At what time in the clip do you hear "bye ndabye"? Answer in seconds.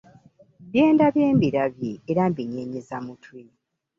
0.69-1.25